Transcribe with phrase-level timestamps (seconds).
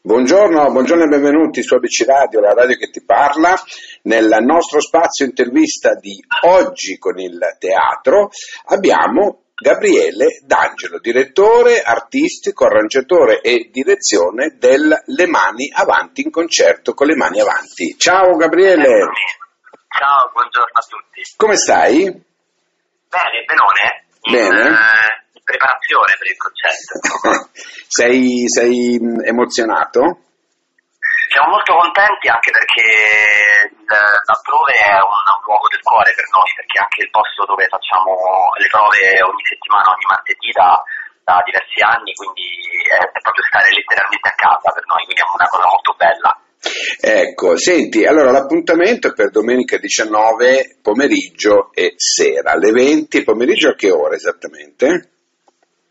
[0.00, 3.60] Buongiorno, buongiorno e benvenuti su ABC Radio, la radio che ti parla.
[4.02, 8.30] Nel nostro spazio intervista di oggi con il teatro
[8.66, 17.08] abbiamo Gabriele D'Angelo, direttore artistico, arrangiatore e direzione del Le Mani Avanti in concerto con
[17.08, 17.96] le mani avanti.
[17.98, 19.00] Ciao Gabriele.
[19.98, 21.22] Ciao, buongiorno a tutti.
[21.36, 22.04] Come stai?
[22.04, 24.06] Bene, benone.
[24.30, 24.68] Bene.
[24.68, 24.76] eh, in
[25.48, 26.92] preparazione per il concerto.
[27.88, 30.28] sei, sei mh, emozionato?
[31.32, 32.88] Siamo molto contenti anche perché
[33.84, 38.16] l'altrove è un, un luogo del cuore per noi, perché anche il posto dove facciamo
[38.56, 40.72] le prove ogni settimana, ogni martedì da,
[41.24, 42.48] da diversi anni, quindi
[42.88, 46.32] è, è proprio stare letteralmente a casa per noi, quindi è una cosa molto bella.
[47.00, 53.76] Ecco, senti, allora l'appuntamento è per domenica 19 pomeriggio e sera, alle 20 pomeriggio a
[53.76, 55.17] che ora esattamente?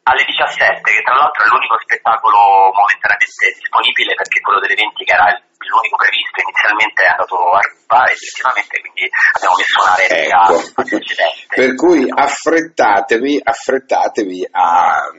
[0.08, 5.12] Alle 17, che tra l'altro è l'unico spettacolo momentaneamente disponibile perché quello delle 20 che
[5.14, 5.28] era
[5.68, 9.04] l'unico previsto inizialmente è andato a rubare effettivamente, quindi
[9.36, 11.56] abbiamo messo una replica Ecco, precedente.
[11.60, 15.12] per cui affrettatevi, affrettatevi a,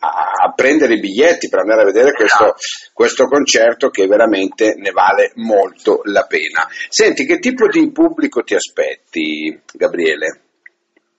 [0.00, 2.54] a- a prendere i biglietti per andare a vedere questo,
[2.92, 6.66] questo concerto che veramente ne vale molto la pena.
[6.88, 10.40] Senti, che tipo di pubblico ti aspetti, Gabriele?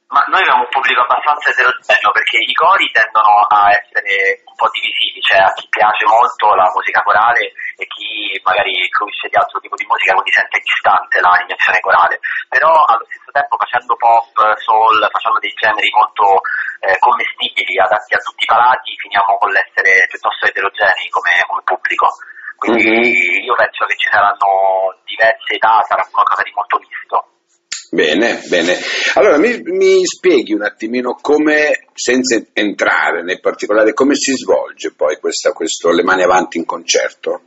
[0.07, 4.71] Ma noi abbiamo un pubblico abbastanza eterogeneo perché i cori tendono a essere un po'
[4.71, 9.59] divisivi, cioè a chi piace molto la musica corale e chi magari fruisce di altro
[9.59, 12.15] tipo di musica quindi sente distante l'animazione corale,
[12.47, 14.31] però allo stesso tempo facendo pop,
[14.63, 16.39] soul, facendo dei generi molto
[16.87, 22.07] eh, commestibili, adatti a tutti i palati, finiamo con l'essere piuttosto eterogenei come, come pubblico.
[22.55, 23.43] Quindi Mhm.
[23.43, 27.36] io penso che ci saranno diverse età, sarà qualcosa di molto misto.
[27.89, 28.75] Bene, bene.
[29.15, 35.17] Allora mi, mi spieghi un attimino come, senza entrare nei particolari, come si svolge poi
[35.17, 37.41] questa, questo Le mani avanti in concerto?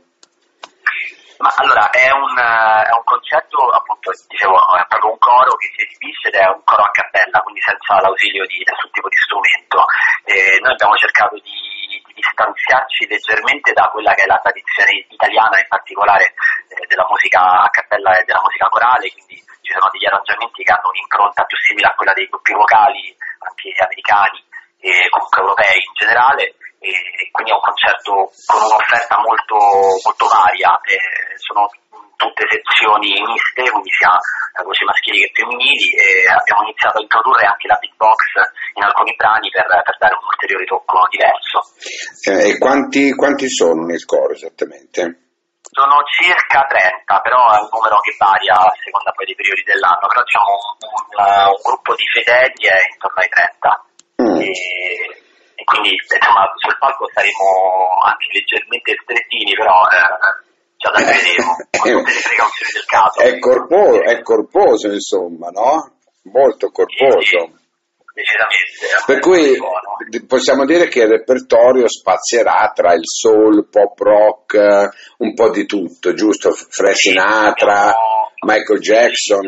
[1.37, 5.73] Ma allora è un, eh, è un concetto, appunto, dicevo, è proprio un coro che
[5.73, 9.17] si esibisce ed è un coro a cappella, quindi senza l'ausilio di nessun tipo di
[9.17, 9.85] strumento.
[10.25, 15.57] E noi abbiamo cercato di, di distanziarci leggermente da quella che è la tradizione italiana,
[15.57, 16.33] in particolare
[16.69, 20.73] eh, della musica a cappella e della musica corale, quindi ci sono degli arrangiamenti che
[20.75, 24.43] hanno un'impronta più simile a quella dei gruppi vocali, anche americani
[24.83, 26.43] e comunque europei in generale
[26.81, 26.91] e
[27.31, 28.11] quindi è un concerto
[28.51, 29.55] con un'offerta molto,
[30.03, 31.69] molto varia, eh, sono
[32.17, 37.45] tutte sezioni miste, quindi sia eh, voci maschili che femminili e abbiamo iniziato a introdurre
[37.45, 38.21] anche la beatbox
[38.75, 41.57] in alcuni brani per, per dare un ulteriore tocco diverso.
[42.27, 45.30] Eh, e quanti, quanti sono nel coro esattamente?
[45.71, 50.03] Sono circa 30, però è un numero che varia a seconda poi dei periodi dell'anno,
[50.07, 54.37] però diciamo un, un, un gruppo di fedeli è intorno ai 30 Mm.
[54.39, 54.51] e,
[55.55, 60.45] e quindi insomma sul palco saremo anche leggermente strettini, però eh,
[60.77, 63.19] già da vedremo, con tutte le precauzioni del caso.
[63.19, 65.97] È, corpo- è corposo, insomma, no?
[66.29, 67.60] Molto corposo.
[68.13, 69.05] Decisamente.
[69.05, 69.57] Per cui
[70.27, 74.89] possiamo dire che il repertorio spazierà tra il soul, pop rock, eh,
[75.19, 76.51] un po' di tutto, giusto?
[76.51, 77.95] Sì, Sinatra,
[78.45, 79.47] Michael Jackson.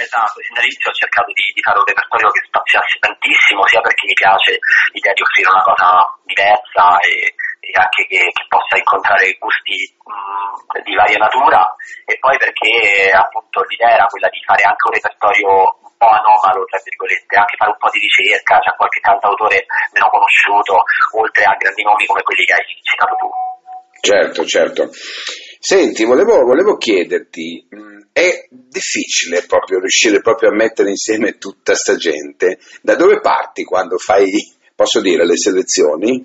[0.00, 4.06] Esatto, sin dall'inizio ho cercato di, di fare un repertorio che spaziasse tantissimo, sia perché
[4.06, 4.56] mi piace
[4.92, 5.88] l'idea di offrire una cosa
[6.24, 11.68] diversa e, e anche che, che possa incontrare gusti mh, di varia natura,
[12.08, 16.80] e poi perché appunto l'idea era quella di fare anche un repertorio po' anomalo, tra
[16.80, 20.80] virgolette, anche fare un po' di ricerca, c'è qualche cantautore meno conosciuto,
[21.20, 23.28] oltre a grandi nomi come quelli che hai citato tu.
[24.00, 24.88] Certo, certo.
[25.60, 31.96] Senti, volevo, volevo chiederti, mh, è difficile proprio riuscire proprio a mettere insieme tutta sta
[31.96, 32.56] gente?
[32.80, 34.24] Da dove parti quando fai,
[34.74, 36.16] posso dire, le selezioni?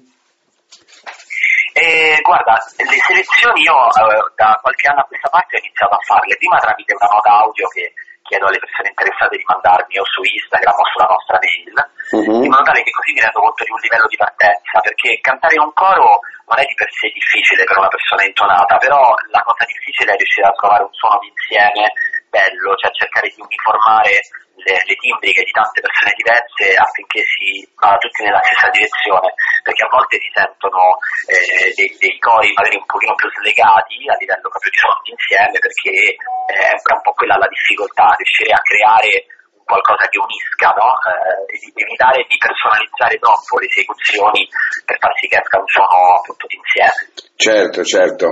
[1.75, 5.99] Eh, guarda, le selezioni io eh, da qualche anno a questa parte ho iniziato a
[6.07, 7.91] farle, prima tramite una nota audio che
[8.25, 12.43] chiedo alle persone interessate di mandarmi o su Instagram o sulla nostra mail, Mhm.
[12.45, 15.55] in modo tale che così mi rendo conto di un livello di partenza, perché cantare
[15.55, 19.01] in un coro non è di per sé difficile per una persona intonata, però
[19.33, 21.83] la cosa difficile è riuscire a trovare un suono d'insieme
[22.35, 24.19] bello, cioè cercare di uniformare
[24.59, 29.31] le, le timbriche di tante persone diverse affinché si vada tutti nella stessa direzione,
[29.63, 30.99] perché a volte si sentono
[31.31, 35.57] eh, dei, dei cori magari un pochino più slegati a livello proprio di suono d'insieme,
[35.59, 35.95] perché
[36.51, 39.31] eh, è un po' quella la difficoltà, riuscire a creare
[39.65, 40.93] qualcosa che unisca, no?
[41.09, 44.47] Eh, evitare di personalizzare troppo le esecuzioni
[44.85, 47.01] per far sì che esca un suono appunto d'insieme.
[47.35, 48.27] Certo, certo.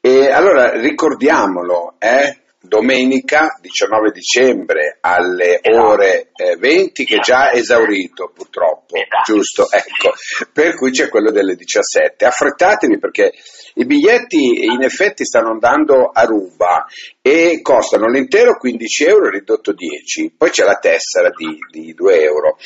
[0.00, 2.41] E allora ricordiamolo, eh?
[2.62, 5.86] Domenica 19 dicembre alle Esatto.
[5.86, 9.32] ore eh, 20 che è già esaurito purtroppo, Esatto.
[9.32, 9.68] giusto?
[9.70, 10.12] Ecco,
[10.52, 12.24] per cui c'è quello delle 17.
[12.24, 13.32] Affrettatevi perché
[13.74, 16.86] i biglietti in effetti stanno andando a ruba
[17.20, 22.58] e costano l'intero 15 euro ridotto 10, poi c'è la tessera di, di 2 euro.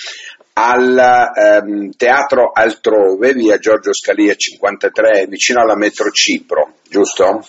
[0.58, 0.98] Al
[1.36, 7.46] ehm, teatro altrove, via Giorgio Scalia 53, vicino alla metro Cipro, giusto?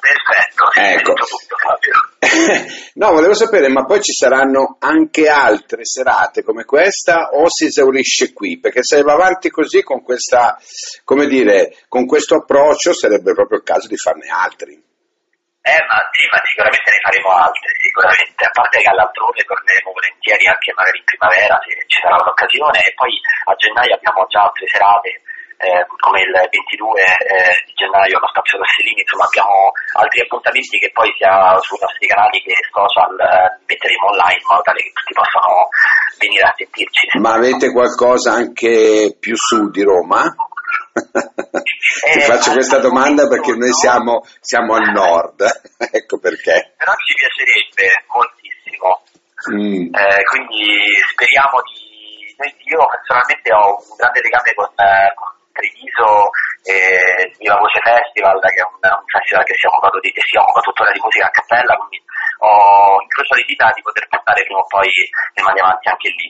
[0.00, 1.12] Perfetto, Ecco.
[1.12, 1.92] tutto Fabio.
[2.94, 8.32] no, volevo sapere, ma poi ci saranno anche altre serate come questa o si esaurisce
[8.32, 8.58] qui?
[8.58, 10.58] Perché se va avanti così con questa,
[11.04, 14.72] come dire, con questo approccio sarebbe proprio il caso di farne altri.
[15.60, 18.44] Eh, ma sì, ma sicuramente ne faremo altre, sicuramente.
[18.44, 22.92] A parte che all'altrove torneremo volentieri anche magari in primavera se ci sarà l'occasione e
[22.96, 23.12] poi
[23.44, 25.20] a gennaio abbiamo già altre serate.
[25.60, 30.90] Eh, come il 22 eh, di gennaio allo Spazio Rossellini, insomma abbiamo altri appuntamenti che
[30.92, 35.12] poi sia sui nostri canali che social eh, metteremo online in modo tale che tutti
[35.12, 35.68] possano
[36.16, 37.04] venire a sentirci.
[37.20, 40.24] Ma avete qualcosa anche più su di Roma?
[40.92, 43.74] Ti Eh, faccio questa domanda perché noi no.
[43.74, 45.42] siamo, siamo al nord,
[45.92, 46.72] ecco perché.
[46.76, 49.02] Però ci piacerebbe moltissimo.
[49.52, 49.92] Mm.
[49.94, 50.64] Eh, quindi
[51.12, 51.88] speriamo di.
[52.40, 56.30] Io personalmente ho un grande legame con, eh, con Treviso
[56.62, 59.66] e Viva Voce Festival, che è un, un festival che si
[60.00, 61.98] di, che si occupa tuttora di musica a cappella, quindi
[62.40, 66.28] ho incrocio le dita di poter portare prima o poi le mani avanti anche lì.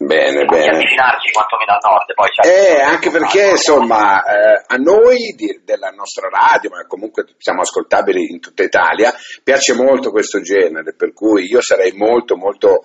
[0.00, 0.76] Bene, bene.
[0.76, 2.14] avvicinarci quantomeno al nord.
[2.14, 7.26] Poi c'è- Eh, anche perché insomma eh, a noi di- della nostra radio, ma comunque
[7.36, 9.12] siamo ascoltabili in tutta Italia,
[9.44, 12.80] piace molto questo genere, per cui io sarei molto molto,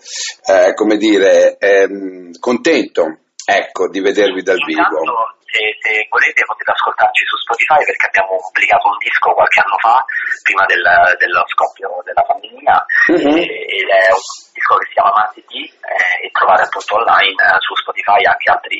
[0.45, 4.81] eh, come dire, ehm, contento ecco, di vedervi dal vivo.
[4.81, 9.77] Intanto, se, se volete potete ascoltarci su Spotify perché abbiamo pubblicato un disco qualche anno
[9.79, 9.95] fa,
[10.43, 10.83] prima del,
[11.15, 12.75] dello scoppio della pandemia,
[13.15, 13.39] Mhm.
[13.39, 17.59] e- ed è un disco che si chiama Martedì eh, e trovare appunto online eh,
[17.63, 18.79] su Spotify anche altri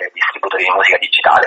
[0.00, 1.46] eh, distributori di musica digitale.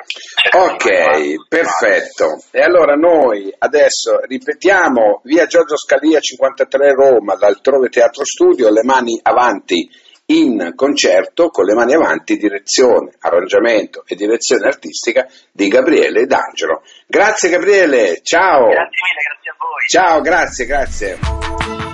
[0.54, 2.26] Ok, perfetto.
[2.52, 9.20] E allora noi adesso ripetiamo via Giorgio Scalia 53 Roma, l'altrove Teatro Studio, le mani
[9.24, 9.90] avanti
[10.28, 16.82] in concerto con le mani avanti direzione, arrangiamento e direzione artistica di Gabriele D'Angelo.
[17.08, 18.68] Grazie Gabriele, ciao.
[18.68, 19.88] Grazie mille, grazie a voi.
[19.88, 21.93] Ciao, grazie, grazie.